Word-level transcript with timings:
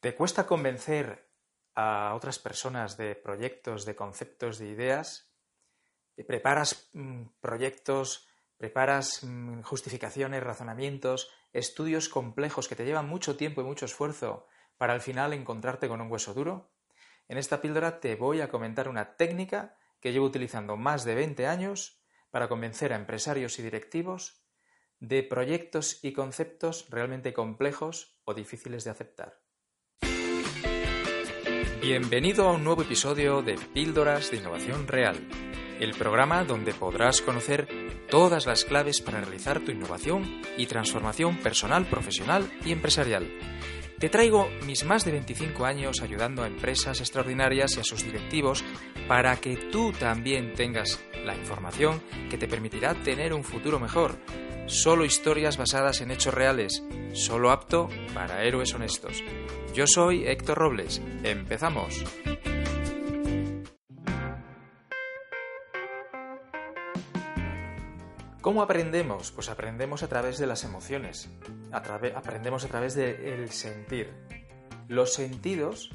¿Te 0.00 0.14
cuesta 0.14 0.46
convencer 0.46 1.28
a 1.74 2.14
otras 2.14 2.38
personas 2.38 2.96
de 2.96 3.16
proyectos, 3.16 3.84
de 3.84 3.96
conceptos, 3.96 4.58
de 4.58 4.68
ideas? 4.68 5.34
¿Preparas 6.24 6.90
mm, 6.92 7.24
proyectos, 7.40 8.28
preparas 8.56 9.24
mm, 9.24 9.62
justificaciones, 9.62 10.44
razonamientos, 10.44 11.32
estudios 11.52 12.08
complejos 12.08 12.68
que 12.68 12.76
te 12.76 12.84
llevan 12.84 13.08
mucho 13.08 13.36
tiempo 13.36 13.60
y 13.60 13.64
mucho 13.64 13.86
esfuerzo 13.86 14.46
para 14.76 14.92
al 14.92 15.00
final 15.00 15.32
encontrarte 15.32 15.88
con 15.88 16.00
un 16.00 16.12
hueso 16.12 16.32
duro? 16.32 16.70
En 17.26 17.36
esta 17.36 17.60
píldora 17.60 17.98
te 17.98 18.14
voy 18.14 18.40
a 18.40 18.50
comentar 18.50 18.88
una 18.88 19.16
técnica 19.16 19.76
que 19.98 20.12
llevo 20.12 20.26
utilizando 20.26 20.76
más 20.76 21.02
de 21.04 21.16
20 21.16 21.48
años 21.48 22.00
para 22.30 22.48
convencer 22.48 22.92
a 22.92 22.96
empresarios 22.96 23.58
y 23.58 23.62
directivos 23.62 24.44
de 25.00 25.24
proyectos 25.24 26.04
y 26.04 26.12
conceptos 26.12 26.86
realmente 26.88 27.32
complejos 27.32 28.20
o 28.24 28.32
difíciles 28.32 28.84
de 28.84 28.90
aceptar. 28.90 29.47
Bienvenido 31.80 32.48
a 32.48 32.52
un 32.52 32.64
nuevo 32.64 32.82
episodio 32.82 33.40
de 33.40 33.54
Píldoras 33.72 34.32
de 34.32 34.38
Innovación 34.38 34.88
Real, 34.88 35.16
el 35.78 35.92
programa 35.94 36.42
donde 36.42 36.74
podrás 36.74 37.22
conocer 37.22 37.68
todas 38.10 38.46
las 38.46 38.64
claves 38.64 39.00
para 39.00 39.20
realizar 39.20 39.60
tu 39.60 39.70
innovación 39.70 40.42
y 40.56 40.66
transformación 40.66 41.36
personal, 41.36 41.86
profesional 41.86 42.50
y 42.64 42.72
empresarial. 42.72 43.30
Te 43.96 44.08
traigo 44.08 44.48
mis 44.66 44.84
más 44.84 45.04
de 45.04 45.12
25 45.12 45.64
años 45.64 46.02
ayudando 46.02 46.42
a 46.42 46.48
empresas 46.48 46.98
extraordinarias 46.98 47.76
y 47.76 47.80
a 47.80 47.84
sus 47.84 48.02
directivos 48.02 48.64
para 49.06 49.36
que 49.36 49.56
tú 49.56 49.92
también 49.92 50.54
tengas 50.54 51.00
la 51.24 51.36
información 51.36 52.02
que 52.28 52.38
te 52.38 52.48
permitirá 52.48 52.94
tener 52.94 53.32
un 53.32 53.44
futuro 53.44 53.78
mejor. 53.78 54.18
Solo 54.68 55.06
historias 55.06 55.56
basadas 55.56 56.02
en 56.02 56.10
hechos 56.10 56.34
reales, 56.34 56.84
solo 57.14 57.52
apto 57.52 57.88
para 58.12 58.44
héroes 58.44 58.74
honestos. 58.74 59.24
Yo 59.72 59.86
soy 59.86 60.26
Héctor 60.26 60.58
Robles. 60.58 61.00
Empezamos. 61.22 62.04
¿Cómo 68.42 68.60
aprendemos? 68.60 69.32
Pues 69.32 69.48
aprendemos 69.48 70.02
a 70.02 70.08
través 70.08 70.36
de 70.36 70.46
las 70.46 70.64
emociones, 70.64 71.30
aprendemos 71.72 72.66
a 72.66 72.68
través 72.68 72.94
del 72.94 73.50
sentir. 73.50 74.12
Los 74.86 75.14
sentidos 75.14 75.90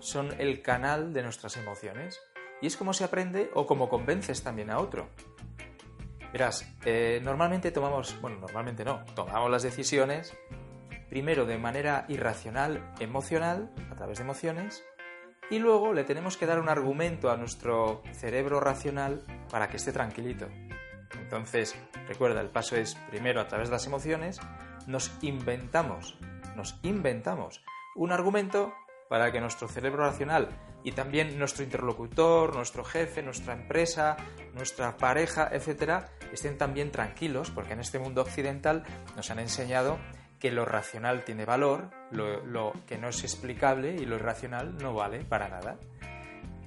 son 0.00 0.32
el 0.38 0.62
canal 0.62 1.12
de 1.12 1.22
nuestras 1.22 1.58
emociones 1.58 2.20
y 2.62 2.68
es 2.68 2.78
como 2.78 2.94
se 2.94 3.04
aprende 3.04 3.50
o 3.52 3.66
como 3.66 3.90
convences 3.90 4.42
también 4.42 4.70
a 4.70 4.78
otro. 4.78 5.10
Verás, 6.34 6.68
eh, 6.84 7.20
normalmente 7.22 7.70
tomamos, 7.70 8.20
bueno, 8.20 8.40
normalmente 8.40 8.84
no, 8.84 9.04
tomamos 9.14 9.48
las 9.52 9.62
decisiones 9.62 10.36
primero 11.08 11.46
de 11.46 11.58
manera 11.58 12.06
irracional, 12.08 12.92
emocional, 12.98 13.70
a 13.88 13.94
través 13.94 14.18
de 14.18 14.24
emociones, 14.24 14.84
y 15.48 15.60
luego 15.60 15.92
le 15.92 16.02
tenemos 16.02 16.36
que 16.36 16.46
dar 16.46 16.58
un 16.58 16.68
argumento 16.68 17.30
a 17.30 17.36
nuestro 17.36 18.02
cerebro 18.10 18.58
racional 18.58 19.22
para 19.48 19.68
que 19.68 19.76
esté 19.76 19.92
tranquilito. 19.92 20.48
Entonces, 21.20 21.76
recuerda, 22.08 22.40
el 22.40 22.50
paso 22.50 22.74
es 22.74 22.96
primero 23.10 23.40
a 23.40 23.46
través 23.46 23.68
de 23.68 23.74
las 23.74 23.86
emociones, 23.86 24.40
nos 24.88 25.16
inventamos, 25.22 26.18
nos 26.56 26.80
inventamos 26.82 27.64
un 27.94 28.10
argumento 28.10 28.74
para 29.08 29.30
que 29.30 29.40
nuestro 29.40 29.68
cerebro 29.68 30.02
racional 30.02 30.48
y 30.84 30.92
también 30.92 31.38
nuestro 31.38 31.64
interlocutor, 31.64 32.54
nuestro 32.54 32.84
jefe, 32.84 33.22
nuestra 33.22 33.54
empresa, 33.54 34.16
nuestra 34.52 34.96
pareja, 34.98 35.48
etcétera, 35.50 36.10
estén 36.30 36.58
también 36.58 36.92
tranquilos, 36.92 37.50
porque 37.50 37.72
en 37.72 37.80
este 37.80 37.98
mundo 37.98 38.20
occidental 38.20 38.84
nos 39.16 39.30
han 39.30 39.38
enseñado 39.38 39.98
que 40.38 40.50
lo 40.50 40.66
racional 40.66 41.24
tiene 41.24 41.46
valor, 41.46 41.90
lo, 42.10 42.72
que 42.86 42.98
no 42.98 43.08
es 43.08 43.24
explicable 43.24 43.94
y 43.94 44.04
lo 44.04 44.16
irracional 44.16 44.76
no 44.76 44.92
vale 44.92 45.24
para 45.24 45.48
nada. 45.48 45.78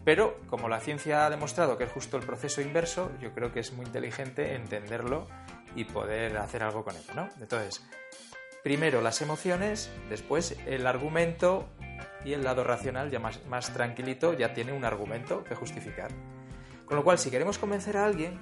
Pero 0.03 0.39
como 0.47 0.67
la 0.67 0.79
ciencia 0.79 1.27
ha 1.27 1.29
demostrado 1.29 1.77
que 1.77 1.83
es 1.83 1.91
justo 1.91 2.17
el 2.17 2.25
proceso 2.25 2.61
inverso, 2.61 3.11
yo 3.21 3.33
creo 3.33 3.51
que 3.51 3.59
es 3.59 3.71
muy 3.73 3.85
inteligente 3.85 4.55
entenderlo 4.55 5.27
y 5.75 5.83
poder 5.83 6.37
hacer 6.37 6.63
algo 6.63 6.83
con 6.83 6.95
ello, 6.95 7.13
¿no? 7.13 7.29
Entonces, 7.39 7.85
primero 8.63 9.01
las 9.01 9.21
emociones, 9.21 9.91
después 10.09 10.57
el 10.65 10.87
argumento 10.87 11.69
y 12.27 12.33
el 12.33 12.43
lado 12.43 12.65
racional 12.65 13.09
ya 13.09 13.19
más, 13.19 13.73
tranquilito 13.73 14.33
ya 14.33 14.53
tiene 14.53 14.73
un 14.73 14.83
argumento 14.83 15.45
que 15.45 15.55
justificar. 15.55 16.11
Con 16.85 16.97
lo 16.97 17.03
cual, 17.03 17.17
si 17.17 17.31
queremos 17.31 17.57
convencer 17.57 17.95
a 17.95 18.05
alguien, 18.05 18.37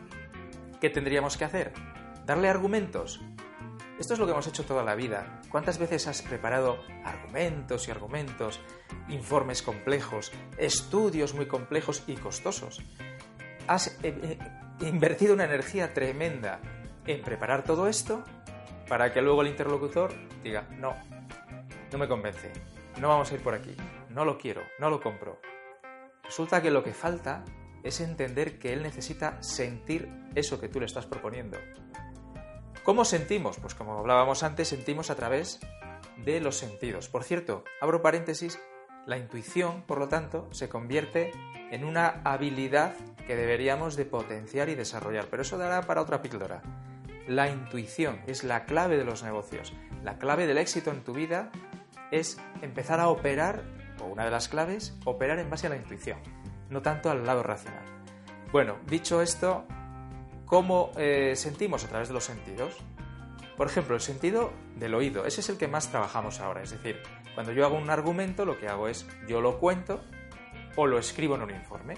¿qué 0.82 0.90
tendríamos 0.90 1.38
que 1.38 1.46
hacer? 1.46 1.72
Darle 2.26 2.50
argumentos, 2.50 3.22
esto 4.00 4.14
es 4.14 4.20
lo 4.20 4.26
que 4.26 4.32
hemos 4.32 4.48
hecho 4.48 4.66
toda 4.66 4.84
la 4.84 4.96
vida. 4.96 5.40
¿Cuántas 5.52 5.78
veces 5.78 6.08
has 6.08 6.24
preparado 6.24 6.80
argumentos 7.04 7.88
y 7.88 7.92
argumentos, 7.92 8.60
informes 9.08 9.62
complejos, 9.62 10.32
estudios 10.58 11.36
muy 11.36 11.46
complejos 11.46 12.04
y 12.08 12.16
costosos? 12.16 12.82
Has 13.68 14.00
eh, 14.02 14.18
eh, 14.24 14.40
invertido 14.82 15.36
una 15.36 15.46
energía 15.46 15.94
tremenda 15.94 16.60
en 17.06 17.22
preparar 17.22 17.64
todo 17.64 17.88
esto 17.88 18.24
para 18.90 19.14
que 19.14 19.22
luego 19.22 19.44
el 19.44 19.50
interlocutor 19.50 20.12
diga, 20.44 20.68
no, 20.72 20.96
no 21.92 21.98
me 22.00 22.08
convence, 22.08 22.52
no 23.00 23.10
vamos 23.10 23.32
a 23.32 23.36
ir 23.36 23.42
por 23.42 23.54
aquí, 23.54 23.76
no 24.10 24.26
lo 24.26 24.38
quiero, 24.38 24.62
no 24.80 24.90
lo 24.90 25.02
compro. 25.02 25.40
Resulta 26.24 26.62
que 26.62 26.72
lo 26.72 26.84
que 26.84 26.94
falta 26.94 27.44
es 27.84 28.02
entender 28.02 28.58
que 28.58 28.74
él 28.74 28.82
necesita 28.82 29.42
sentir 29.44 30.10
eso 30.34 30.60
que 30.60 30.70
tú 30.70 30.80
le 30.80 30.86
estás 30.86 31.06
proponiendo. 31.06 31.58
¿Cómo 32.84 33.06
sentimos? 33.06 33.58
Pues 33.58 33.76
como 33.76 33.98
hablábamos 33.98 34.44
antes, 34.44 34.68
sentimos 34.68 35.10
a 35.10 35.16
través 35.16 35.60
de 36.24 36.40
los 36.40 36.56
sentidos. 36.58 37.10
Por 37.10 37.24
cierto, 37.24 37.64
abro 37.82 38.02
paréntesis, 38.02 38.60
la 39.06 39.18
intuición, 39.18 39.84
por 39.84 40.00
lo 40.00 40.08
tanto, 40.08 40.48
se 40.52 40.70
convierte 40.70 41.32
en 41.72 41.84
una 41.84 42.22
habilidad 42.24 42.96
que 43.28 43.36
deberíamos 43.36 43.96
de 43.96 44.06
potenciar 44.06 44.70
y 44.70 44.76
desarrollar, 44.76 45.28
pero 45.30 45.42
eso 45.42 45.58
dará 45.58 45.82
para 45.82 46.02
otra 46.02 46.22
píldora. 46.22 46.62
La 47.28 47.50
intuición 47.50 48.22
es 48.28 48.44
la 48.44 48.66
clave 48.66 48.98
de 48.98 49.04
los 49.04 49.24
negocios. 49.24 49.74
La 50.04 50.20
clave 50.20 50.46
del 50.46 50.60
éxito 50.60 50.92
en 50.92 51.04
tu 51.04 51.14
vida 51.14 51.50
es 52.20 52.40
empezar 52.62 53.00
a 53.00 53.10
operar, 53.10 53.64
o 54.02 54.06
una 54.06 54.26
de 54.26 54.32
las 54.32 54.48
claves, 54.48 54.98
operar 55.06 55.40
en 55.40 55.50
base 55.50 55.68
a 55.68 55.70
la 55.70 55.78
intuición, 55.78 56.20
no 56.70 56.82
tanto 56.82 57.10
al 57.10 57.26
lado 57.26 57.44
racional. 57.44 57.84
Bueno, 58.52 58.78
dicho 58.88 59.22
esto, 59.22 59.66
¿Cómo 60.46 60.92
eh, 60.96 61.36
sentimos 61.36 61.84
a 61.86 61.88
través 61.88 62.08
de 62.08 62.14
los 62.14 62.24
sentidos? 62.24 62.78
Por 63.58 63.68
ejemplo, 63.68 63.96
el 63.96 64.02
sentido 64.02 64.54
del 64.76 64.94
oído, 64.94 65.26
ese 65.26 65.42
es 65.42 65.50
el 65.50 65.58
que 65.58 65.68
más 65.68 65.90
trabajamos 65.90 66.40
ahora. 66.40 66.62
Es 66.62 66.72
decir, 66.72 67.02
cuando 67.34 67.52
yo 67.52 67.66
hago 67.66 67.78
un 67.78 67.90
argumento, 67.90 68.46
lo 68.46 68.60
que 68.60 68.68
hago 68.68 68.88
es 68.88 69.08
yo 69.28 69.42
lo 69.42 69.60
cuento 69.60 70.04
o 70.76 70.86
lo 70.86 71.00
escribo 71.00 71.36
en 71.36 71.42
un 71.42 71.50
informe. 71.50 71.96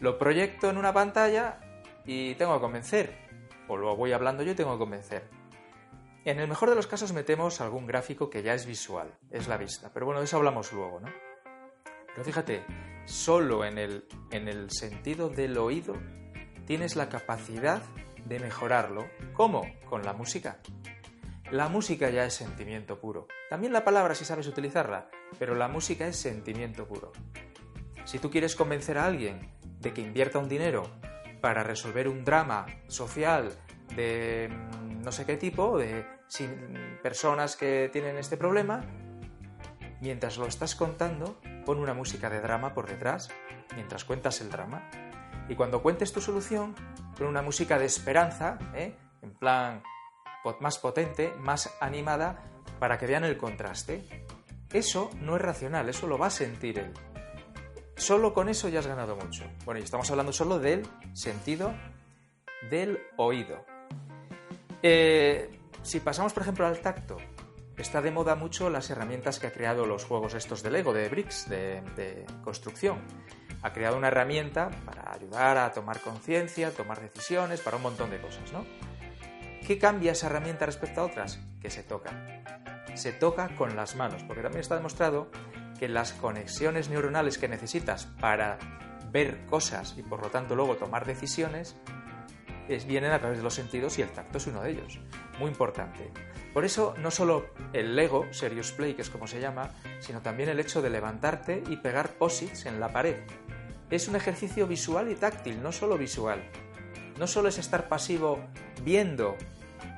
Lo 0.00 0.18
proyecto 0.18 0.68
en 0.68 0.76
una 0.76 0.92
pantalla 0.92 1.60
y 2.04 2.34
tengo 2.34 2.54
que 2.54 2.60
convencer. 2.60 3.16
O 3.68 3.76
lo 3.76 3.96
voy 3.96 4.12
hablando 4.12 4.42
yo 4.42 4.52
y 4.52 4.54
tengo 4.54 4.72
que 4.72 4.78
convencer. 4.78 5.37
En 6.28 6.40
el 6.40 6.46
mejor 6.46 6.68
de 6.68 6.74
los 6.74 6.86
casos 6.86 7.14
metemos 7.14 7.62
algún 7.62 7.86
gráfico 7.86 8.28
que 8.28 8.42
ya 8.42 8.52
es 8.52 8.66
visual, 8.66 9.16
es 9.30 9.48
la 9.48 9.56
vista. 9.56 9.90
Pero 9.94 10.04
bueno, 10.04 10.20
de 10.20 10.26
eso 10.26 10.36
hablamos 10.36 10.74
luego, 10.74 11.00
¿no? 11.00 11.08
Pero 12.08 12.22
fíjate, 12.22 12.66
solo 13.06 13.64
en 13.64 13.78
el, 13.78 14.06
en 14.30 14.46
el 14.46 14.70
sentido 14.70 15.30
del 15.30 15.56
oído 15.56 15.94
tienes 16.66 16.96
la 16.96 17.08
capacidad 17.08 17.80
de 18.26 18.40
mejorarlo. 18.40 19.08
¿Cómo? 19.32 19.64
Con 19.88 20.02
la 20.02 20.12
música. 20.12 20.58
La 21.50 21.70
música 21.70 22.10
ya 22.10 22.26
es 22.26 22.34
sentimiento 22.34 23.00
puro. 23.00 23.26
También 23.48 23.72
la 23.72 23.82
palabra 23.86 24.14
si 24.14 24.26
sabes 24.26 24.46
utilizarla, 24.48 25.08
pero 25.38 25.54
la 25.54 25.68
música 25.68 26.06
es 26.06 26.16
sentimiento 26.16 26.86
puro. 26.86 27.10
Si 28.04 28.18
tú 28.18 28.30
quieres 28.30 28.54
convencer 28.54 28.98
a 28.98 29.06
alguien 29.06 29.50
de 29.80 29.94
que 29.94 30.02
invierta 30.02 30.38
un 30.38 30.50
dinero 30.50 30.90
para 31.40 31.62
resolver 31.62 32.06
un 32.06 32.22
drama 32.22 32.66
social 32.86 33.50
de 33.96 34.50
mm, 34.50 35.00
no 35.00 35.10
sé 35.10 35.24
qué 35.24 35.38
tipo, 35.38 35.78
de 35.78 36.17
personas 37.02 37.56
que 37.56 37.88
tienen 37.92 38.16
este 38.18 38.36
problema, 38.36 38.84
mientras 40.00 40.38
lo 40.38 40.46
estás 40.46 40.74
contando, 40.74 41.40
pon 41.64 41.78
una 41.78 41.94
música 41.94 42.30
de 42.30 42.40
drama 42.40 42.74
por 42.74 42.86
detrás, 42.86 43.30
mientras 43.74 44.04
cuentas 44.04 44.40
el 44.40 44.50
drama, 44.50 44.88
y 45.48 45.54
cuando 45.54 45.82
cuentes 45.82 46.12
tu 46.12 46.20
solución, 46.20 46.74
con 47.16 47.26
una 47.26 47.42
música 47.42 47.78
de 47.78 47.86
esperanza, 47.86 48.58
¿eh? 48.74 48.94
en 49.22 49.32
plan 49.32 49.82
más 50.60 50.78
potente, 50.78 51.32
más 51.38 51.74
animada, 51.80 52.42
para 52.78 52.98
que 52.98 53.06
vean 53.06 53.24
el 53.24 53.36
contraste. 53.36 54.26
Eso 54.72 55.10
no 55.20 55.36
es 55.36 55.42
racional, 55.42 55.88
eso 55.88 56.06
lo 56.06 56.18
va 56.18 56.26
a 56.26 56.30
sentir 56.30 56.78
él. 56.78 56.92
Solo 57.96 58.32
con 58.32 58.48
eso 58.48 58.68
ya 58.68 58.78
has 58.78 58.86
ganado 58.86 59.16
mucho. 59.16 59.44
Bueno, 59.64 59.80
y 59.80 59.84
estamos 59.84 60.10
hablando 60.10 60.32
solo 60.32 60.58
del 60.58 60.86
sentido 61.14 61.74
del 62.70 62.98
oído. 63.16 63.64
Eh, 64.82 65.57
si 65.82 66.00
pasamos, 66.00 66.32
por 66.32 66.42
ejemplo, 66.42 66.66
al 66.66 66.80
tacto, 66.80 67.16
está 67.76 68.02
de 68.02 68.10
moda 68.10 68.34
mucho 68.34 68.70
las 68.70 68.90
herramientas 68.90 69.38
que 69.38 69.46
ha 69.46 69.52
creado 69.52 69.86
los 69.86 70.04
juegos 70.04 70.34
estos 70.34 70.62
de 70.62 70.70
Lego, 70.70 70.92
de 70.92 71.08
Bricks, 71.08 71.48
de, 71.48 72.26
construcción. 72.42 72.98
Ha 73.62 73.72
creado 73.72 73.96
una 73.96 74.08
herramienta 74.08 74.70
para 74.84 75.12
ayudar 75.12 75.58
a 75.58 75.72
tomar 75.72 76.00
conciencia, 76.00 76.70
tomar 76.72 77.00
decisiones, 77.00 77.60
para 77.60 77.76
un 77.76 77.82
montón 77.82 78.10
de 78.10 78.20
cosas, 78.20 78.52
¿no? 78.52 78.64
¿Qué 79.66 79.78
cambia 79.78 80.12
esa 80.12 80.26
herramienta 80.26 80.66
respecto 80.66 81.00
a 81.00 81.04
otras? 81.04 81.40
Que 81.60 81.70
se 81.70 81.82
toca. 81.82 82.10
Se 82.94 83.12
toca 83.12 83.54
con 83.56 83.76
las 83.76 83.96
manos, 83.96 84.22
porque 84.24 84.42
también 84.42 84.60
está 84.60 84.76
demostrado 84.76 85.30
que 85.78 85.88
las 85.88 86.12
conexiones 86.12 86.88
neuronales 86.88 87.38
que 87.38 87.48
necesitas 87.48 88.06
para 88.20 88.58
ver 89.10 89.46
cosas 89.46 89.94
y 89.96 90.02
por 90.02 90.22
lo 90.22 90.30
tanto 90.30 90.54
luego 90.54 90.76
tomar 90.76 91.06
decisiones 91.06 91.76
es, 92.68 92.86
vienen 92.86 93.12
a 93.12 93.18
través 93.18 93.38
de 93.38 93.44
los 93.44 93.54
sentidos 93.54 93.98
y 93.98 94.02
el 94.02 94.10
tacto 94.10 94.38
es 94.38 94.46
uno 94.46 94.62
de 94.62 94.70
ellos. 94.70 95.00
Muy 95.38 95.50
importante. 95.50 96.10
Por 96.52 96.64
eso 96.64 96.94
no 96.98 97.10
solo 97.10 97.50
el 97.72 97.94
Lego, 97.94 98.26
Serious 98.32 98.72
Play, 98.72 98.94
que 98.94 99.02
es 99.02 99.10
como 99.10 99.26
se 99.26 99.40
llama, 99.40 99.70
sino 100.00 100.22
también 100.22 100.48
el 100.48 100.58
hecho 100.58 100.82
de 100.82 100.90
levantarte 100.90 101.62
y 101.68 101.76
pegar 101.76 102.14
posits 102.14 102.66
en 102.66 102.80
la 102.80 102.92
pared. 102.92 103.16
Es 103.90 104.08
un 104.08 104.16
ejercicio 104.16 104.66
visual 104.66 105.10
y 105.10 105.14
táctil, 105.14 105.62
no 105.62 105.72
solo 105.72 105.96
visual. 105.96 106.42
No 107.18 107.26
solo 107.26 107.48
es 107.48 107.58
estar 107.58 107.88
pasivo 107.88 108.40
viendo 108.82 109.36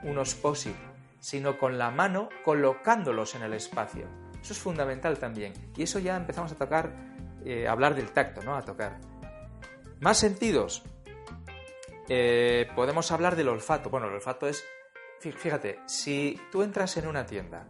unos 0.03 0.35
posits, 0.35 0.77
sino 1.21 1.59
con 1.59 1.79
la 1.79 1.91
mano 1.91 2.29
colocándolos 2.45 3.35
en 3.35 3.43
el 3.43 3.53
espacio. 3.53 4.07
Eso 4.43 4.53
es 4.53 4.59
fundamental 4.59 5.19
también. 5.19 5.53
Y 5.77 5.83
eso 5.83 5.99
ya 5.99 6.17
empezamos 6.17 6.53
a 6.53 6.57
tocar, 6.57 6.93
eh, 7.45 7.69
a 7.69 7.73
hablar 7.73 7.95
del 7.95 8.11
tacto, 8.11 8.43
¿no? 8.43 8.57
A 8.57 8.63
tocar. 8.63 8.99
Más 10.01 10.19
sentidos. 10.19 10.83
Eh, 12.09 12.69
podemos 12.75 13.13
hablar 13.13 13.37
del 13.37 13.49
olfato. 13.49 13.91
Bueno, 13.91 14.09
el 14.09 14.15
olfato 14.15 14.49
es 14.49 14.65
Fíjate, 15.21 15.81
si 15.85 16.41
tú 16.51 16.63
entras 16.63 16.97
en 16.97 17.07
una 17.07 17.27
tienda 17.27 17.67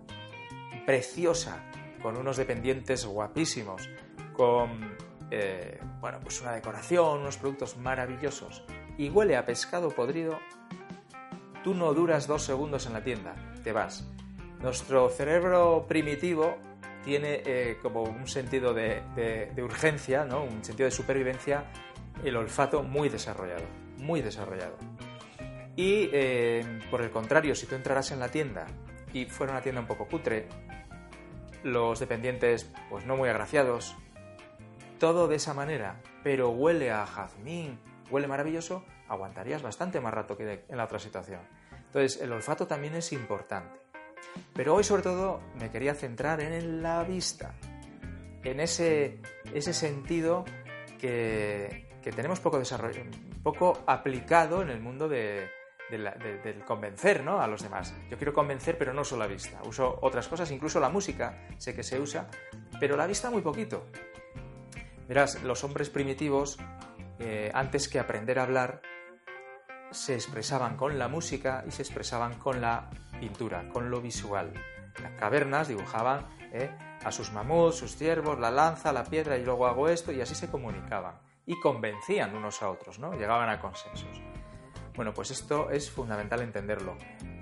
preciosa, 0.86 1.64
con 2.00 2.16
unos 2.16 2.36
dependientes 2.36 3.04
guapísimos, 3.04 3.90
con 4.32 4.96
eh, 5.32 5.80
bueno, 6.00 6.18
pues 6.22 6.40
una 6.40 6.52
decoración, 6.52 7.20
unos 7.20 7.36
productos 7.38 7.76
maravillosos, 7.76 8.64
y 8.96 9.08
huele 9.10 9.36
a 9.36 9.46
pescado 9.46 9.90
podrido, 9.90 10.38
tú 11.64 11.74
no 11.74 11.92
duras 11.92 12.28
dos 12.28 12.42
segundos 12.42 12.86
en 12.86 12.92
la 12.92 13.02
tienda, 13.02 13.34
te 13.64 13.72
vas. 13.72 14.08
Nuestro 14.60 15.08
cerebro 15.08 15.86
primitivo 15.88 16.56
tiene 17.04 17.42
eh, 17.44 17.78
como 17.82 18.02
un 18.02 18.28
sentido 18.28 18.74
de, 18.74 19.52
urgencia, 19.60 20.24
¿no? 20.24 20.44
un 20.44 20.64
sentido 20.64 20.84
de 20.84 20.92
supervivencia, 20.92 21.64
el 22.24 22.36
olfato 22.36 22.82
muy 22.84 23.08
desarrollado, 23.08 23.64
muy 23.96 24.22
desarrollado. 24.22 24.76
Y 25.80 26.10
eh, 26.12 26.62
por 26.90 27.00
el 27.00 27.10
contrario, 27.10 27.54
si 27.54 27.64
tú 27.64 27.74
entraras 27.74 28.10
en 28.10 28.20
la 28.20 28.28
tienda 28.28 28.66
y 29.14 29.24
fuera 29.24 29.54
una 29.54 29.62
tienda 29.62 29.80
un 29.80 29.86
poco 29.86 30.06
cutre, 30.06 30.46
los 31.62 31.98
dependientes 31.98 32.70
pues 32.90 33.06
no 33.06 33.16
muy 33.16 33.30
agraciados, 33.30 33.96
todo 34.98 35.26
de 35.26 35.36
esa 35.36 35.54
manera, 35.54 36.02
pero 36.22 36.50
huele 36.50 36.90
a 36.90 37.06
jazmín, 37.06 37.78
huele 38.10 38.26
maravilloso, 38.26 38.84
aguantarías 39.08 39.62
bastante 39.62 40.02
más 40.02 40.12
rato 40.12 40.36
que 40.36 40.66
en 40.68 40.76
la 40.76 40.84
otra 40.84 40.98
situación. 40.98 41.40
Entonces, 41.86 42.20
el 42.20 42.30
olfato 42.30 42.66
también 42.66 42.94
es 42.94 43.10
importante. 43.14 43.80
Pero 44.52 44.74
hoy 44.74 44.84
sobre 44.84 45.00
todo 45.00 45.40
me 45.58 45.70
quería 45.70 45.94
centrar 45.94 46.42
en 46.42 46.82
la 46.82 47.04
vista, 47.04 47.54
en 48.44 48.60
ese, 48.60 49.18
ese 49.54 49.72
sentido 49.72 50.44
que, 51.00 51.88
que 52.02 52.12
tenemos 52.12 52.38
poco, 52.38 52.58
desarrollo, 52.58 53.00
poco 53.42 53.82
aplicado 53.86 54.60
en 54.60 54.68
el 54.68 54.80
mundo 54.80 55.08
de, 55.90 56.40
del, 56.42 56.64
convencer 56.64 57.22
¿no? 57.22 57.40
a 57.40 57.46
los 57.46 57.62
demás. 57.62 57.94
Yo 58.10 58.16
quiero 58.16 58.32
convencer, 58.32 58.78
pero 58.78 58.92
no 58.92 59.04
solo 59.04 59.24
la 59.24 59.28
vista. 59.28 59.60
Uso 59.64 59.98
otras 60.02 60.28
cosas, 60.28 60.50
incluso 60.50 60.80
la 60.80 60.88
música, 60.88 61.46
sé 61.58 61.74
que 61.74 61.82
se 61.82 62.00
usa, 62.00 62.28
pero 62.78 62.96
la 62.96 63.06
vista 63.06 63.30
muy 63.30 63.42
poquito. 63.42 63.86
Verás, 65.08 65.42
los 65.42 65.64
hombres 65.64 65.90
primitivos, 65.90 66.58
eh, 67.18 67.50
antes 67.52 67.88
que 67.88 67.98
aprender 67.98 68.38
a 68.38 68.44
hablar, 68.44 68.82
se 69.90 70.14
expresaban 70.14 70.76
con 70.76 70.98
la 70.98 71.08
música 71.08 71.64
y 71.66 71.72
se 71.72 71.82
expresaban 71.82 72.38
con 72.38 72.60
la 72.60 72.90
pintura, 73.18 73.68
con 73.72 73.90
lo 73.90 74.00
visual. 74.00 74.52
Las 75.02 75.12
cavernas 75.18 75.68
dibujaban 75.68 76.28
eh, 76.52 76.70
a 77.04 77.10
sus 77.10 77.32
mamuts, 77.32 77.76
sus 77.76 77.96
ciervos, 77.96 78.38
la 78.38 78.50
lanza, 78.50 78.92
la 78.92 79.04
piedra 79.04 79.36
y 79.36 79.44
luego 79.44 79.66
hago 79.66 79.88
esto 79.88 80.12
y 80.12 80.20
así 80.20 80.34
se 80.34 80.48
comunicaban 80.48 81.18
y 81.46 81.58
convencían 81.58 82.36
unos 82.36 82.62
a 82.62 82.70
otros, 82.70 82.98
¿no? 82.98 83.12
Llegaban 83.14 83.48
a 83.48 83.60
consensos. 83.60 84.22
Bueno, 85.00 85.14
pues 85.14 85.30
esto 85.30 85.70
es 85.70 85.90
fundamental 85.90 86.42
entenderlo. 86.42 86.94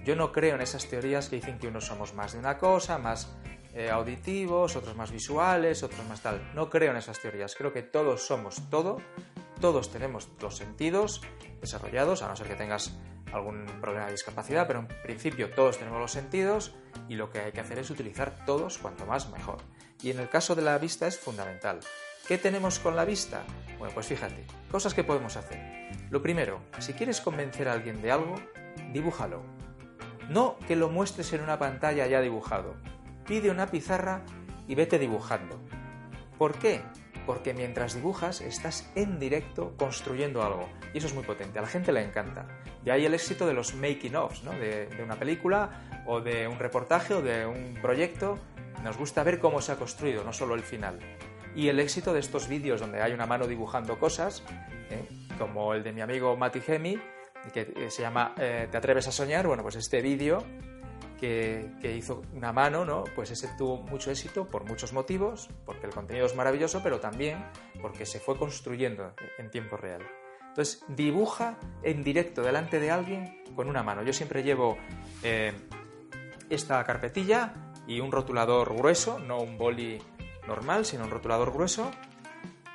Yo 0.05 0.15
no 0.15 0.31
creo 0.31 0.55
en 0.55 0.61
esas 0.61 0.87
teorías 0.87 1.29
que 1.29 1.35
dicen 1.35 1.59
que 1.59 1.67
unos 1.67 1.87
somos 1.87 2.15
más 2.15 2.35
de 2.35 2.39
una 2.39 2.57
cosa, 2.57 2.99
más 2.99 3.37
eh, 3.75 3.91
auditivos, 3.91 4.77
otros 4.77 4.95
más 4.95 5.11
visuales, 5.11 5.83
otros 5.83 6.07
más 6.07 6.23
tal. 6.23 6.53
No 6.55 6.71
creo 6.71 6.93
en 6.93 6.99
esas 6.99 7.19
teorías. 7.19 7.57
Creo 7.57 7.73
que 7.73 7.83
todos 7.83 8.25
somos 8.25 8.63
todo, 8.71 8.99
todos 9.61 9.91
tenemos 9.91 10.29
los 10.41 10.57
sentidos 10.57 11.21
desarrollados, 11.61 12.23
a 12.23 12.29
no 12.29 12.37
ser 12.37 12.47
que 12.47 12.55
tengas 12.55 12.97
algún 13.33 13.67
problema 13.81 14.07
de 14.07 14.13
discapacidad, 14.13 14.69
pero 14.69 14.79
en 14.79 14.87
principio 15.03 15.51
todos 15.51 15.79
tenemos 15.79 15.99
los 15.99 16.13
sentidos 16.13 16.77
y 17.09 17.17
lo 17.17 17.29
que 17.29 17.41
hay 17.41 17.51
que 17.51 17.61
hacer 17.61 17.81
es 17.81 17.91
utilizar 17.91 18.45
todos 18.47 18.79
cuanto 18.79 19.05
más 19.05 19.31
mejor. 19.31 19.59
Y 20.01 20.13
en 20.13 20.21
el 20.21 20.29
caso 20.29 20.55
de 20.55 20.63
la 20.63 20.79
vista 20.79 21.09
es 21.09 21.19
fundamental. 21.19 21.81
¿Qué 22.29 22.39
tenemos 22.39 22.79
con 22.79 22.95
la 22.95 23.05
vista? 23.05 23.43
Bueno, 23.79 23.95
pues 23.95 24.07
fíjate, 24.07 24.45
cosas 24.71 24.93
que 24.93 25.05
podemos 25.05 25.37
hacer. 25.37 25.91
Lo 26.11 26.21
primero, 26.21 26.61
si 26.79 26.95
quieres 26.95 27.21
convencer 27.21 27.69
a 27.69 27.73
alguien 27.73 28.03
de 28.03 28.11
algo, 28.11 28.35
dibújalo. 28.93 29.43
No 30.29 30.59
que 30.67 30.77
lo 30.77 30.89
muestres 30.89 31.33
en 31.33 31.43
una 31.43 31.59
pantalla 31.59 32.07
ya 32.07 32.21
dibujado. 32.21 32.75
Pide 33.27 33.51
una 33.51 33.71
pizarra 33.71 34.23
y 34.67 34.75
vete 34.75 34.99
dibujando. 34.99 35.61
¿Por 36.39 36.59
qué? 36.59 36.83
Porque 37.25 37.55
mientras 37.55 37.95
dibujas 37.95 38.41
estás 38.41 38.91
en 38.95 39.19
directo 39.19 39.75
construyendo 39.77 40.43
algo. 40.43 40.69
Y 40.93 40.99
eso 40.99 41.07
es 41.07 41.15
muy 41.15 41.25
potente, 41.25 41.59
a 41.59 41.63
la 41.63 41.69
gente 41.69 41.93
le 41.93 42.03
encanta. 42.03 42.47
De 42.85 42.91
ahí 42.91 43.07
el 43.07 43.15
éxito 43.15 43.47
de 43.47 43.55
los 43.55 43.75
making-ofs, 43.75 44.43
¿no? 44.43 44.53
de, 44.53 44.87
de 44.87 45.03
una 45.03 45.17
película 45.17 46.03
o 46.07 46.21
de 46.21 46.49
un 46.49 46.59
reportaje 46.59 47.15
o 47.15 47.23
de 47.23 47.47
un 47.47 47.79
proyecto. 47.81 48.39
Nos 48.83 48.97
gusta 48.97 49.23
ver 49.23 49.39
cómo 49.39 49.61
se 49.61 49.73
ha 49.73 49.77
construido, 49.77 50.25
no 50.25 50.33
solo 50.33 50.55
el 50.55 50.63
final. 50.63 50.99
Y 51.59 51.69
el 51.69 51.81
éxito 51.81 52.13
de 52.13 52.21
estos 52.21 52.47
vídeos 52.47 52.79
donde 52.79 53.03
hay 53.03 53.11
una 53.11 53.27
mano 53.27 53.49
dibujando 53.49 53.99
cosas, 53.99 54.45
¿eh? 54.91 55.09
como 55.39 55.75
el 55.75 55.83
de 55.83 55.93
mi 55.93 56.01
amigo 56.01 56.37
Mati 56.37 56.61
Gemi, 56.61 56.97
que 57.53 57.73
eh, 57.75 57.91
se 57.91 58.03
llama 58.03 58.33
eh, 58.39 58.69
Te 58.71 58.77
atreves 58.77 59.09
a 59.09 59.11
soñar, 59.11 59.45
bueno, 59.49 59.65
pues 59.65 59.75
este 59.75 60.01
vídeo 60.01 60.45
que, 61.19 61.69
hizo 61.97 62.23
una 62.33 62.53
mano, 62.53 62.85
¿no? 62.85 63.03
Pues 63.17 63.33
ese 63.33 63.49
tuvo 63.59 63.79
mucho 63.79 64.13
éxito 64.13 64.47
por 64.47 64.67
muchos 64.67 64.93
motivos, 64.93 65.51
porque 65.67 65.87
el 65.87 65.93
contenido 65.93 66.27
es 66.27 66.37
maravilloso, 66.37 66.81
pero 66.81 67.01
también 67.01 67.45
porque 67.83 68.07
se 68.07 68.21
fue 68.21 68.37
construyendo 68.37 69.13
en 69.37 69.51
tiempo 69.51 69.77
real. 69.77 70.03
Entonces, 70.51 70.85
dibuja 70.87 71.59
en 71.83 72.05
directo 72.05 72.43
delante 72.43 72.79
de 72.79 72.93
alguien 72.93 73.43
con 73.57 73.69
una 73.69 73.83
mano. 73.83 74.05
Yo 74.05 74.13
siempre 74.13 74.45
llevo 74.45 74.79
esta 76.49 76.85
carpetilla 76.85 77.53
y 77.89 77.99
un 77.99 78.13
rotulador 78.13 78.77
grueso, 78.77 79.19
no 79.19 79.41
un 79.41 79.59
boli 79.59 79.99
normal, 80.49 80.85
sino 80.85 81.05
un 81.05 81.11
rotulador 81.11 81.53
grueso, 81.53 81.93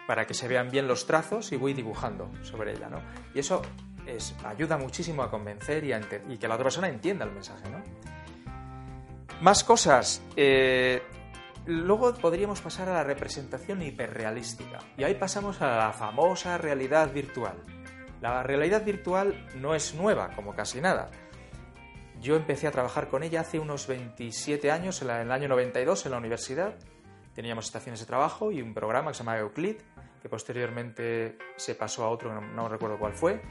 para 0.07 0.25
que 0.25 0.33
se 0.33 0.47
vean 0.47 0.69
bien 0.71 0.87
los 0.87 1.05
trazos 1.05 1.51
y 1.51 1.57
voy 1.57 1.73
dibujando 1.73 2.29
sobre 2.41 2.71
ella, 2.71 2.89
¿no? 2.89 3.01
Y 3.33 3.39
eso 3.39 3.61
es, 4.05 4.35
ayuda 4.45 4.77
muchísimo 4.77 5.23
a 5.23 5.29
convencer 5.29 5.83
y, 5.83 5.93
y, 5.93 6.37
que 6.37 6.47
la 6.47 6.55
otra 6.55 6.65
persona 6.65 6.87
entienda 6.87 7.25
el 7.25 7.31
mensaje, 7.31 7.69
¿no? 7.69 7.81
Más 9.41 9.63
cosas. 9.63 10.21
Eh, 10.35 11.01
luego 11.65 12.13
podríamos 12.13 12.61
pasar 12.61 12.89
a 12.89 12.93
la 12.93 13.03
representación 13.03 13.81
hiperrealística. 13.81 14.79
Y 14.97 15.03
ahí 15.03 15.15
pasamos 15.15 15.61
a 15.61 15.77
la 15.77 15.93
famosa 15.93 16.57
realidad 16.57 17.11
virtual. 17.11 17.57
La 18.21 18.43
realidad 18.43 18.85
virtual 18.85 19.47
no 19.55 19.75
es 19.75 19.95
nueva, 19.95 20.29
como 20.35 20.55
casi 20.55 20.79
nada. 20.79 21.09
Yo 22.21 22.37
empecé 22.37 22.67
a 22.67 22.71
trabajar 22.71 23.09
con 23.09 23.21
ella 23.21 23.41
hace 23.41 23.59
unos 23.59 23.85
27 23.87 24.71
años, 24.71 25.01
en 25.01 25.09
el 25.09 25.31
año 25.31 25.49
92, 25.49 26.05
en 26.05 26.11
la 26.11 26.17
universidad, 26.19 26.75
teníamos 27.33 27.65
estaciones 27.65 27.99
de 27.99 28.05
trabajo 28.05 28.51
y 28.51 28.61
un 28.61 28.73
programa 28.73 29.11
que 29.11 29.15
se 29.15 29.23
llamaba 29.23 29.39
Euclid, 29.39 29.77
que 30.21 30.29
posteriormente 30.29 31.37
se 31.57 31.75
pasó 31.75 32.05
a 32.05 32.09
otro, 32.09 32.39
no, 32.41 32.69
recuerdo 32.69 32.97
cuál 32.97 33.13
fue. 33.13 33.41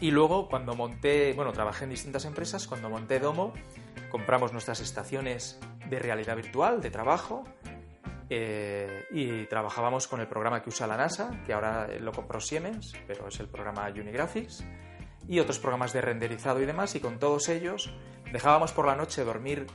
Y 0.00 0.10
luego 0.10 0.48
cuando 0.48 0.74
monté, 0.74 1.32
bueno, 1.32 1.52
trabajé 1.52 1.84
en 1.84 1.90
distintas 1.90 2.24
empresas, 2.24 2.66
cuando 2.68 2.88
monté 2.88 3.18
Domo, 3.18 3.52
compramos 4.10 4.52
nuestras 4.52 4.80
estaciones 4.80 5.58
de 5.88 5.98
realidad 5.98 6.36
virtual, 6.36 6.80
de 6.80 6.90
trabajo, 6.90 7.44
eh, 8.30 9.06
y 9.10 9.46
trabajábamos 9.46 10.06
con 10.06 10.20
el 10.20 10.28
programa 10.28 10.62
que 10.62 10.68
usa 10.68 10.86
la 10.86 10.96
NASA, 10.96 11.30
que 11.46 11.54
ahora 11.54 11.88
lo 11.98 12.12
compró 12.12 12.40
Siemens, 12.40 12.92
pero 13.06 13.28
es 13.28 13.40
el 13.40 13.48
programa 13.48 13.88
Unigraphics, 13.88 14.64
y 15.26 15.40
otros 15.40 15.58
programas 15.58 15.92
de 15.92 16.00
renderizado 16.02 16.60
y 16.60 16.66
demás, 16.66 16.94
y 16.94 17.00
con 17.00 17.18
todos 17.18 17.48
ellos 17.48 17.92
dejábamos 18.32 18.72
por 18.72 18.86
la 18.86 18.96
noche 18.96 19.24
dormir 19.24 19.66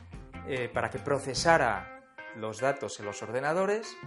eh, 0.48 0.70
para 0.72 0.90
que 0.90 1.00
procesara 1.00 1.93
los 2.36 2.60
datos 2.60 3.00
en 3.00 3.06
los 3.06 3.22
ordenadores 3.22 3.98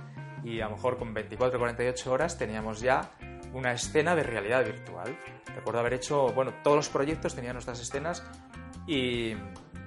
y 0.44 0.60
a 0.60 0.68
lo 0.68 0.76
mejor 0.76 0.98
con 0.98 1.12
24 1.12 1.56
o 1.56 1.60
48 1.60 2.12
horas 2.12 2.38
teníamos 2.38 2.80
ya 2.80 3.10
una 3.52 3.72
escena 3.72 4.14
de 4.14 4.22
realidad 4.22 4.64
virtual. 4.64 5.16
Recuerdo 5.54 5.80
haber 5.80 5.94
hecho, 5.94 6.28
bueno, 6.32 6.54
todos 6.62 6.76
los 6.76 6.88
proyectos 6.88 7.34
tenían 7.34 7.54
nuestras 7.54 7.80
escenas 7.80 8.22
y, 8.86 9.34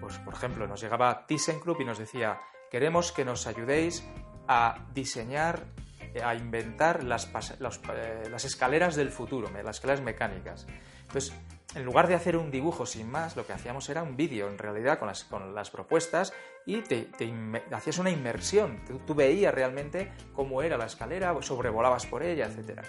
pues, 0.01 0.17
por 0.19 0.33
ejemplo, 0.33 0.67
nos 0.67 0.81
llegaba 0.81 1.25
ThyssenKrupp 1.27 1.81
y 1.81 1.85
nos 1.85 1.99
decía, 1.99 2.39
queremos 2.71 3.11
que 3.11 3.23
nos 3.23 3.47
ayudéis 3.47 4.03
a 4.47 4.85
diseñar, 4.93 5.65
a 6.23 6.33
inventar 6.35 7.03
las, 7.03 7.27
eh, 7.27 8.23
las 8.29 8.45
escaleras 8.45 8.95
del 8.95 9.11
futuro, 9.11 9.49
las 9.63 9.77
escaleras 9.77 10.01
mecánicas. 10.01 10.65
Entonces, 11.01 11.33
en 11.75 11.85
lugar 11.85 12.07
de 12.07 12.15
hacer 12.15 12.35
un 12.35 12.49
dibujo 12.49 12.85
sin 12.85 13.09
más, 13.09 13.35
lo 13.35 13.45
que 13.45 13.53
hacíamos 13.53 13.87
era 13.89 14.01
un 14.01 14.15
vídeo, 14.15 14.49
en 14.49 14.57
realidad, 14.57 14.97
con 14.97 15.07
las, 15.07 15.23
con 15.23 15.53
las 15.53 15.69
propuestas 15.69 16.33
y 16.65 16.81
te, 16.81 17.09
hacías 17.71 17.97
una 17.99 18.09
inmersión. 18.09 18.81
Tú, 19.05 19.13
veías 19.13 19.53
realmente 19.53 20.11
cómo 20.33 20.61
era 20.61 20.77
la 20.77 20.85
escalera, 20.85 21.35
sobrevolabas 21.41 22.05
por 22.07 22.23
ella, 22.23 22.47
etc. 22.47 22.81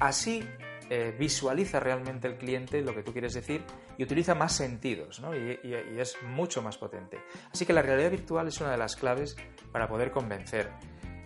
Así 0.00 0.46
eh, 0.90 1.14
visualiza 1.18 1.80
realmente 1.80 2.28
el 2.28 2.36
cliente 2.36 2.82
lo 2.82 2.94
que 2.94 3.02
tú 3.02 3.12
quieres 3.12 3.32
decir 3.32 3.64
y 3.96 4.02
utiliza 4.02 4.34
más 4.34 4.52
sentidos 4.52 5.18
¿no? 5.20 5.34
y, 5.34 5.58
es 5.98 6.16
mucho 6.22 6.60
más 6.60 6.76
potente. 6.76 7.20
Así 7.52 7.64
que 7.64 7.72
la 7.72 7.80
realidad 7.80 8.10
virtual 8.10 8.48
es 8.48 8.60
una 8.60 8.70
de 8.70 8.76
las 8.76 8.96
claves 8.96 9.34
para 9.72 9.88
poder 9.88 10.10
convencer. 10.10 10.70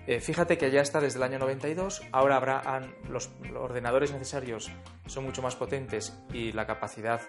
Eh, 0.09 0.21
fíjate 0.21 0.57
que 0.57 0.71
ya 0.71 0.81
está 0.81 1.03
desde 1.03 1.19
el 1.19 1.23
año 1.23 1.39
92, 1.39 2.01
ahora 2.13 2.37
habrá, 2.37 2.81
los 3.11 3.31
ordenadores 3.55 4.11
necesarios 4.11 4.73
son 5.05 5.25
mucho 5.25 5.43
más 5.43 5.55
potentes 5.55 6.19
y 6.33 6.53
la 6.53 6.67
capacidad 6.67 7.21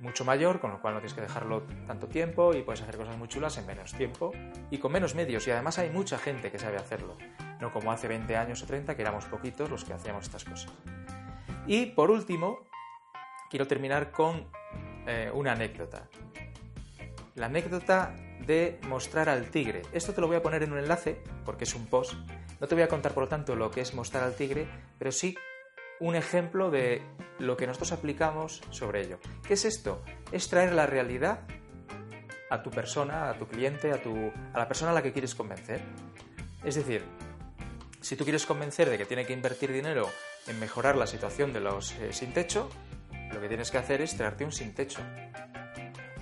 mucho 0.00 0.26
mayor, 0.26 0.60
con 0.60 0.70
lo 0.70 0.82
cual 0.82 0.92
no 0.92 1.00
tienes 1.00 1.14
que 1.14 1.22
dejarlo 1.22 1.62
tanto 1.86 2.08
tiempo 2.08 2.52
y 2.54 2.60
puedes 2.60 2.82
hacer 2.82 2.98
cosas 2.98 3.16
muy 3.16 3.26
chulas 3.26 3.56
en 3.56 3.64
menos 3.64 3.94
tiempo 3.94 4.32
y 4.70 4.76
con 4.76 4.92
menos 4.92 5.14
medios. 5.14 5.48
Y 5.48 5.50
además 5.50 5.78
hay 5.78 5.88
mucha 5.88 6.18
gente 6.18 6.50
que 6.50 6.58
sabe 6.58 6.76
hacerlo, 6.76 7.16
no 7.58 7.72
como 7.72 7.90
hace 7.90 8.06
20 8.06 8.36
años 8.36 8.62
o 8.62 8.66
30 8.66 8.94
que 8.96 9.00
éramos 9.00 9.24
poquitos 9.24 9.70
los 9.70 9.86
que 9.86 9.94
hacíamos 9.94 10.26
estas 10.26 10.44
cosas. 10.44 10.70
Y 11.66 11.86
por 11.86 12.10
último, 12.10 12.66
quiero 13.48 13.66
terminar 13.66 14.10
con 14.10 14.46
eh, 15.06 15.30
una 15.32 15.52
anécdota. 15.52 16.06
La 17.34 17.46
anécdota 17.46 18.14
de 18.46 18.78
mostrar 18.88 19.28
al 19.28 19.50
tigre. 19.50 19.82
Esto 19.92 20.12
te 20.12 20.20
lo 20.20 20.26
voy 20.26 20.36
a 20.36 20.42
poner 20.42 20.62
en 20.62 20.72
un 20.72 20.78
enlace, 20.78 21.22
porque 21.44 21.64
es 21.64 21.74
un 21.74 21.86
post. 21.86 22.14
No 22.60 22.66
te 22.66 22.74
voy 22.74 22.82
a 22.82 22.88
contar, 22.88 23.12
por 23.12 23.24
lo 23.24 23.28
tanto, 23.28 23.54
lo 23.56 23.70
que 23.70 23.80
es 23.80 23.94
mostrar 23.94 24.24
al 24.24 24.34
tigre, 24.34 24.66
pero 24.98 25.12
sí 25.12 25.36
un 26.00 26.16
ejemplo 26.16 26.70
de 26.70 27.02
lo 27.38 27.56
que 27.56 27.66
nosotros 27.66 27.92
aplicamos 27.92 28.62
sobre 28.70 29.02
ello. 29.02 29.18
¿Qué 29.46 29.54
es 29.54 29.64
esto? 29.64 30.02
Es 30.32 30.48
traer 30.48 30.72
la 30.72 30.86
realidad 30.86 31.40
a 32.50 32.62
tu 32.62 32.70
persona, 32.70 33.30
a 33.30 33.38
tu 33.38 33.46
cliente, 33.46 33.92
a, 33.92 34.02
tu, 34.02 34.32
a 34.52 34.58
la 34.58 34.66
persona 34.66 34.90
a 34.90 34.94
la 34.94 35.02
que 35.02 35.12
quieres 35.12 35.34
convencer. 35.34 35.80
Es 36.64 36.74
decir, 36.74 37.04
si 38.00 38.16
tú 38.16 38.24
quieres 38.24 38.46
convencer 38.46 38.88
de 38.90 38.98
que 38.98 39.04
tiene 39.04 39.26
que 39.26 39.32
invertir 39.32 39.72
dinero 39.72 40.08
en 40.46 40.58
mejorar 40.58 40.96
la 40.96 41.06
situación 41.06 41.52
de 41.52 41.60
los 41.60 41.92
eh, 41.92 42.12
sin 42.12 42.32
techo, 42.32 42.68
lo 43.32 43.40
que 43.40 43.48
tienes 43.48 43.70
que 43.70 43.78
hacer 43.78 44.00
es 44.00 44.16
traerte 44.16 44.44
un 44.44 44.52
sin 44.52 44.74
techo 44.74 45.00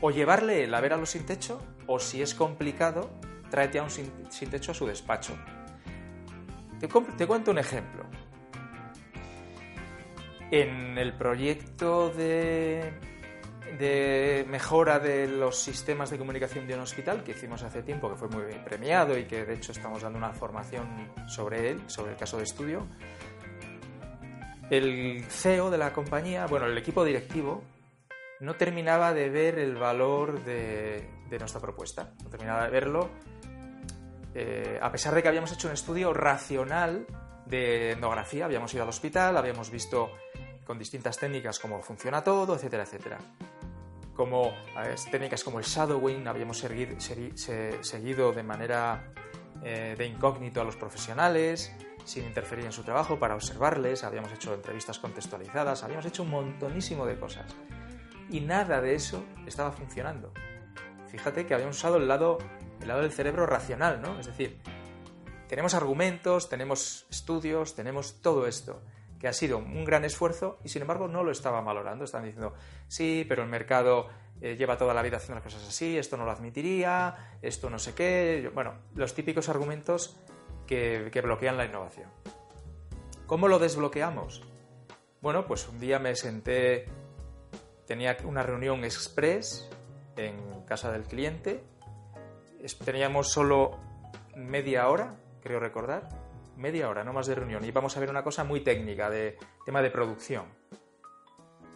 o 0.00 0.10
llevarle 0.10 0.64
el 0.64 0.74
a 0.74 0.80
ver 0.80 0.92
a 0.92 0.96
los 0.96 1.10
sin 1.10 1.26
techo, 1.26 1.60
o 1.86 1.98
si 1.98 2.22
es 2.22 2.34
complicado, 2.34 3.10
tráete 3.50 3.78
a 3.78 3.82
un 3.82 3.90
sin, 3.90 4.50
techo 4.50 4.72
a 4.72 4.74
su 4.74 4.86
despacho. 4.86 5.34
Te, 6.78 7.26
cuento 7.26 7.50
un 7.50 7.58
ejemplo. 7.58 8.04
En 10.50 10.96
el 10.96 11.12
proyecto 11.14 12.10
de, 12.10 12.92
de 13.78 14.46
mejora 14.48 14.98
de 14.98 15.26
los 15.26 15.58
sistemas 15.58 16.10
de 16.10 16.18
comunicación 16.18 16.66
de 16.66 16.74
un 16.74 16.80
hospital 16.80 17.24
que 17.24 17.32
hicimos 17.32 17.62
hace 17.62 17.82
tiempo, 17.82 18.08
que 18.08 18.16
fue 18.16 18.28
muy 18.28 18.44
premiado 18.64 19.18
y 19.18 19.24
que 19.24 19.44
de 19.44 19.54
hecho 19.54 19.72
estamos 19.72 20.02
dando 20.02 20.18
una 20.18 20.32
formación 20.32 20.86
sobre 21.26 21.70
él, 21.70 21.82
sobre 21.86 22.12
el 22.12 22.16
caso 22.16 22.38
de 22.38 22.44
estudio, 22.44 22.86
el 24.70 25.24
CEO 25.28 25.70
de 25.70 25.78
la 25.78 25.92
compañía, 25.92 26.46
bueno, 26.46 26.66
el 26.66 26.76
equipo 26.78 27.04
directivo, 27.04 27.62
no 28.40 28.54
terminaba 28.54 29.12
de 29.12 29.30
ver 29.30 29.58
el 29.58 29.74
valor 29.76 30.44
de, 30.44 31.08
nuestra 31.38 31.60
propuesta, 31.60 32.14
no 32.22 32.30
terminaba 32.30 32.64
de 32.64 32.70
verlo, 32.70 33.10
eh, 34.34 34.78
a 34.80 34.92
pesar 34.92 35.14
de 35.14 35.22
que 35.22 35.28
habíamos 35.28 35.52
hecho 35.52 35.68
un 35.68 35.74
estudio 35.74 36.12
racional 36.12 37.06
de 37.46 37.92
etnografía, 37.92 38.44
habíamos 38.44 38.72
ido 38.74 38.82
al 38.82 38.88
hospital, 38.88 39.36
habíamos 39.36 39.70
visto 39.70 40.10
con 40.64 40.78
distintas 40.78 41.18
técnicas 41.18 41.58
cómo 41.58 41.82
funciona 41.82 42.22
todo, 42.22 42.54
etcétera, 42.54 42.84
etcétera. 42.84 43.18
Como 44.14 44.52
técnicas 45.10 45.42
como 45.44 45.58
el 45.58 45.64
shadowing, 45.64 46.26
habíamos 46.28 46.58
seguido, 46.58 48.32
de 48.32 48.42
manera 48.42 49.12
eh, 49.62 49.94
de 49.96 50.06
incógnito 50.06 50.60
a 50.60 50.64
los 50.64 50.76
profesionales, 50.76 51.72
sin 52.04 52.24
interferir 52.24 52.66
en 52.66 52.72
su 52.72 52.82
trabajo, 52.82 53.18
para 53.18 53.34
observarles, 53.34 54.04
habíamos 54.04 54.32
hecho 54.32 54.52
entrevistas 54.54 54.98
contextualizadas, 54.98 55.82
habíamos 55.84 56.04
hecho 56.06 56.22
un 56.24 56.30
montonísimo 56.30 57.06
de 57.06 57.18
cosas 57.18 57.54
y 58.30 58.40
nada 58.40 58.80
de 58.80 58.94
eso 58.94 59.24
estaba 59.46 59.72
funcionando. 59.72 60.32
Fíjate 61.08 61.46
que 61.46 61.54
habíamos 61.54 61.76
usado 61.76 61.96
el 61.96 62.06
lado, 62.06 62.38
el 62.80 62.88
lado 62.88 63.02
del 63.02 63.12
cerebro 63.12 63.46
racional, 63.46 64.00
¿no? 64.02 64.18
Es 64.20 64.26
decir, 64.26 64.60
tenemos 65.48 65.74
argumentos, 65.74 66.48
tenemos 66.48 67.06
estudios, 67.10 67.74
tenemos 67.74 68.20
todo 68.20 68.46
esto, 68.46 68.82
que 69.18 69.28
ha 69.28 69.32
sido 69.32 69.58
un 69.58 69.84
gran 69.84 70.04
esfuerzo 70.04 70.58
y 70.62 70.68
sin 70.68 70.82
embargo 70.82 71.08
no 71.08 71.24
lo 71.24 71.32
estaban 71.32 71.64
valorando. 71.64 72.04
Están 72.04 72.24
diciendo, 72.24 72.52
sí, 72.86 73.24
pero 73.26 73.42
el 73.42 73.48
mercado 73.48 74.08
eh, 74.40 74.56
lleva 74.56 74.76
toda 74.76 74.92
la 74.92 75.02
vida 75.02 75.16
haciendo 75.16 75.36
las 75.36 75.44
cosas 75.44 75.66
así, 75.66 75.96
esto 75.96 76.16
no 76.16 76.24
lo 76.24 76.30
admitiría, 76.30 77.38
esto 77.40 77.70
no 77.70 77.78
sé 77.78 77.94
qué. 77.94 78.50
Bueno, 78.54 78.74
los 78.94 79.14
típicos 79.14 79.48
argumentos 79.48 80.16
que, 80.66 81.08
que 81.10 81.22
bloquean 81.22 81.56
la 81.56 81.64
innovación. 81.64 82.10
¿Cómo 83.26 83.48
lo 83.48 83.58
desbloqueamos? 83.58 84.42
Bueno, 85.20 85.46
pues 85.46 85.66
un 85.68 85.80
día 85.80 85.98
me 85.98 86.14
senté 86.14 86.86
tenía 87.88 88.18
una 88.24 88.42
reunión 88.42 88.84
express 88.84 89.68
en 90.16 90.62
casa 90.66 90.92
del 90.92 91.04
cliente. 91.04 91.64
Teníamos 92.84 93.32
solo 93.32 93.78
media 94.36 94.88
hora, 94.88 95.16
creo 95.42 95.58
recordar, 95.58 96.10
media 96.56 96.90
hora, 96.90 97.02
no 97.02 97.14
más 97.14 97.26
de 97.26 97.34
reunión. 97.34 97.64
Y 97.64 97.68
íbamos 97.68 97.96
a 97.96 98.00
ver 98.00 98.10
una 98.10 98.22
cosa 98.22 98.44
muy 98.44 98.60
técnica, 98.60 99.08
de 99.08 99.38
tema 99.64 99.80
de 99.80 99.90
producción. 99.90 100.44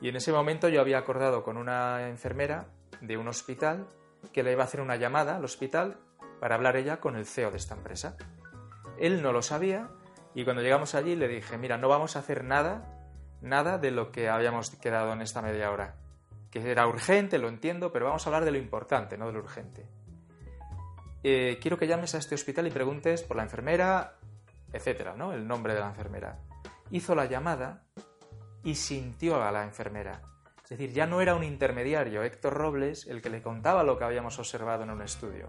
Y 0.03 0.11
en 0.11 0.17
ese 0.17 0.33
momento 0.33 0.69
yo 0.69 0.83
había 0.83 0.99
acordado 0.99 1.43
con 1.43 1.57
una 1.57 2.07
enfermera 2.09 2.67
de 3.01 3.17
un 3.17 3.29
hospital 3.29 3.87
que 4.35 4.43
le 4.43 4.53
iba 4.53 4.63
a 4.63 4.67
hacer 4.67 4.83
una 4.83 4.97
llamada 4.97 5.37
al 5.37 5.45
hospital 5.45 5.97
para 6.41 6.57
hablar 6.57 6.77
ella 6.77 7.01
con 7.01 7.17
el 7.17 7.25
CEO 7.25 7.51
de 7.51 7.57
esta 7.57 7.75
empresa. 7.75 8.17
Él 8.99 9.23
no 9.23 9.33
lo 9.33 9.41
sabía 9.41 9.89
y 10.35 10.45
cuando 10.45 10.61
llegamos 10.61 10.95
allí 10.95 11.17
le 11.17 11.29
dije, 11.29 11.57
mira, 11.57 11.79
no 11.79 11.89
vamos 11.89 12.17
a 12.17 12.19
hacer 12.19 12.45
nada, 12.45 13.01
nada 13.41 13.79
de 13.79 13.93
lo 13.93 14.13
que 14.13 14.29
habíamos 14.29 14.71
quedado 14.71 15.13
en 15.13 15.23
esta 15.23 15.41
media 15.41 15.71
hora 15.71 16.02
que 16.53 16.71
era 16.71 16.87
urgente, 16.87 17.39
lo 17.39 17.49
entiendo, 17.49 17.91
pero 17.91 18.05
vamos 18.05 18.25
a 18.25 18.29
hablar 18.29 18.45
de 18.45 18.53
lo 18.53 18.59
importante, 18.59 19.17
no 19.17 19.27
de 19.27 19.33
lo 19.33 19.39
urgente. 19.41 19.87
Eh, 21.25 21.59
quiero 21.63 21.79
que 21.79 21.87
llames 21.87 22.15
a 22.15 22.19
este 22.19 22.35
hospital 22.35 22.67
y 22.67 22.71
preguntes 22.71 23.23
por 23.23 23.39
la 23.39 23.43
enfermera, 23.43 24.19
etcétera, 24.71 25.15
¿no? 25.17 25.33
El 25.33 25.49
nombre 25.49 25.73
de 25.73 25.81
la 25.81 25.89
enfermera. 25.89 26.39
Hizo 26.91 27.15
la 27.15 27.25
llamada 27.25 27.85
y 28.63 28.75
sintió 28.75 29.43
a 29.43 29.51
la 29.51 29.65
enfermera. 29.65 30.21
Es 30.63 30.71
decir, 30.71 30.93
ya 30.93 31.07
no 31.07 31.23
era 31.23 31.35
un 31.35 31.43
intermediario, 31.43 32.23
Héctor 32.23 32.53
Robles, 32.53 33.07
el 33.07 33.23
que 33.23 33.31
le 33.31 33.43
contaba 33.43 33.83
lo 33.83 33.99
que 33.99 34.05
habíamos 34.05 34.39
observado 34.39 34.83
en 34.83 34.91
un 34.91 35.03
estudio. 35.03 35.49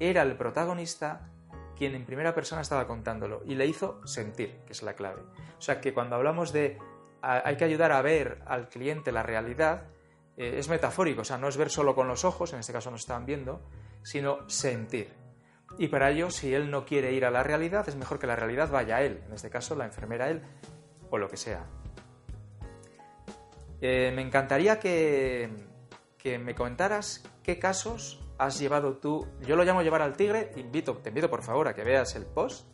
Era 0.00 0.22
el 0.22 0.36
protagonista 0.36 1.30
quien 1.76 1.94
en 1.94 2.04
primera 2.04 2.34
persona 2.34 2.62
estaba 2.62 2.88
contándolo 2.88 3.42
y 3.46 3.54
le 3.54 3.66
hizo 3.66 4.04
sentir, 4.04 4.58
que 4.66 4.72
es 4.72 4.82
la 4.82 4.94
clave. 4.94 5.22
O 5.58 5.60
sea 5.60 5.80
que 5.80 5.94
cuando 5.94 6.16
hablamos 6.16 6.52
de 6.52 6.76
hay 7.20 7.56
que 7.56 7.64
ayudar 7.64 7.92
a 7.92 8.02
ver 8.02 8.42
al 8.46 8.68
cliente 8.68 9.12
la 9.12 9.22
realidad, 9.22 9.84
eh, 10.38 10.58
es 10.58 10.68
metafórico, 10.68 11.22
o 11.22 11.24
sea, 11.24 11.36
no 11.36 11.48
es 11.48 11.56
ver 11.56 11.68
solo 11.68 11.96
con 11.96 12.06
los 12.06 12.24
ojos, 12.24 12.52
en 12.52 12.60
este 12.60 12.72
caso 12.72 12.90
no 12.90 12.96
estaban 12.96 13.26
viendo, 13.26 13.60
sino 14.02 14.48
sentir. 14.48 15.12
Y 15.78 15.88
para 15.88 16.10
ello, 16.10 16.30
si 16.30 16.54
él 16.54 16.70
no 16.70 16.86
quiere 16.86 17.12
ir 17.12 17.24
a 17.24 17.30
la 17.30 17.42
realidad, 17.42 17.88
es 17.88 17.96
mejor 17.96 18.20
que 18.20 18.28
la 18.28 18.36
realidad 18.36 18.70
vaya 18.70 18.96
a 18.96 19.02
él, 19.02 19.20
en 19.26 19.34
este 19.34 19.50
caso 19.50 19.74
la 19.74 19.84
enfermera 19.84 20.26
a 20.26 20.30
él, 20.30 20.42
o 21.10 21.18
lo 21.18 21.28
que 21.28 21.36
sea. 21.36 21.66
Eh, 23.80 24.12
me 24.14 24.22
encantaría 24.22 24.78
que, 24.78 25.50
que 26.16 26.38
me 26.38 26.54
comentaras 26.54 27.24
qué 27.42 27.58
casos 27.58 28.24
has 28.38 28.60
llevado 28.60 28.96
tú. 28.96 29.26
Yo 29.40 29.56
lo 29.56 29.64
llamo 29.64 29.82
llevar 29.82 30.02
al 30.02 30.16
tigre, 30.16 30.52
invito, 30.56 30.96
te 30.98 31.08
invito 31.08 31.28
por 31.28 31.42
favor 31.42 31.66
a 31.66 31.74
que 31.74 31.82
veas 31.82 32.14
el 32.14 32.24
post 32.24 32.66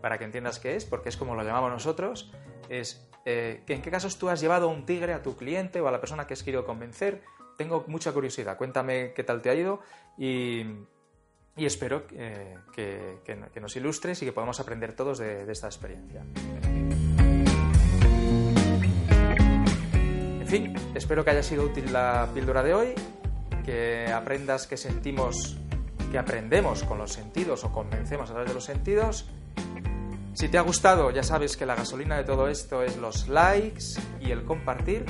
para 0.00 0.18
que 0.18 0.24
entiendas 0.24 0.60
qué 0.60 0.76
es, 0.76 0.84
porque 0.84 1.08
es 1.08 1.16
como 1.16 1.34
lo 1.34 1.42
llamamos 1.42 1.70
nosotros. 1.70 2.32
Es 2.68 3.08
eh, 3.24 3.62
¿En 3.68 3.82
qué 3.82 3.90
casos 3.90 4.18
tú 4.18 4.28
has 4.28 4.40
llevado 4.40 4.68
un 4.68 4.84
tigre 4.84 5.12
a 5.12 5.22
tu 5.22 5.36
cliente 5.36 5.80
o 5.80 5.88
a 5.88 5.92
la 5.92 6.00
persona 6.00 6.26
que 6.26 6.34
has 6.34 6.42
querido 6.42 6.64
convencer? 6.64 7.22
Tengo 7.56 7.84
mucha 7.86 8.12
curiosidad. 8.12 8.56
Cuéntame 8.56 9.12
qué 9.14 9.22
tal 9.22 9.42
te 9.42 9.50
ha 9.50 9.54
ido 9.54 9.80
y, 10.18 10.64
espero 11.56 12.04
eh, 12.12 12.56
que, 12.74 13.60
nos 13.60 13.76
ilustres 13.76 14.22
y 14.22 14.26
que 14.26 14.32
podamos 14.32 14.58
aprender 14.58 14.94
todos 14.94 15.18
de, 15.18 15.50
esta 15.50 15.68
experiencia. 15.68 16.24
En 20.40 20.48
fin, 20.48 20.74
espero 20.94 21.24
que 21.24 21.30
haya 21.30 21.42
sido 21.42 21.64
útil 21.64 21.92
la 21.92 22.28
píldora 22.34 22.62
de 22.62 22.74
hoy, 22.74 22.94
que 23.64 24.06
aprendas 24.12 24.66
que 24.66 24.76
sentimos 24.76 25.56
que 26.10 26.18
aprendemos 26.18 26.82
con 26.82 26.98
los 26.98 27.12
sentidos 27.12 27.64
o 27.64 27.72
convencemos 27.72 28.28
a 28.28 28.34
través 28.34 28.50
de 28.50 28.54
los 28.54 28.64
sentidos. 28.64 29.30
Si 30.34 30.48
te 30.48 30.58
ha 30.58 30.62
gustado, 30.62 31.10
ya 31.10 31.22
sabes 31.22 31.56
que 31.56 31.66
la 31.66 31.74
gasolina 31.74 32.16
de 32.16 32.24
todo 32.24 32.48
esto 32.48 32.82
es 32.82 32.96
los 32.96 33.28
likes 33.28 33.84
y 34.20 34.30
el 34.30 34.44
compartir. 34.44 35.04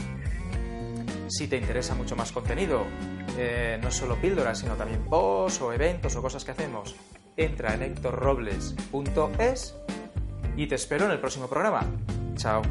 Si 1.29 1.47
te 1.47 1.57
interesa 1.57 1.95
mucho 1.95 2.17
más 2.17 2.33
contenido, 2.33 2.85
eh, 3.39 3.79
no 3.81 3.91
solo 3.91 4.17
píldoras, 4.17 4.59
sino 4.59 4.75
también 4.75 5.05
posts 5.05 5.63
o 5.63 5.73
eventos 5.73 6.17
o 6.17 6.23
cosas 6.23 6.45
que 6.45 6.51
hacemos, 6.51 6.97
entra 7.37 7.75
en 7.75 7.83
hectorrobles.es 7.83 9.77
y 10.57 10.67
te 10.67 10.75
espero 10.75 11.07
en 11.07 11.13
el 11.13 11.21
próximo 11.21 11.47
programa. 11.47 11.87
Chao. 12.37 12.63